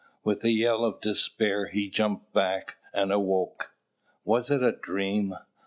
With 0.23 0.43
a 0.43 0.49
yell 0.49 0.83
of 0.83 0.99
despair 0.99 1.67
he 1.67 1.87
jumped 1.87 2.33
back 2.33 2.77
and 2.91 3.11
awoke. 3.11 3.75
"Was 4.25 4.49
it 4.49 4.63
a 4.63 4.71
dream?" 4.71 5.35